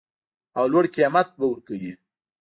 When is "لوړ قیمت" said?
0.71-1.27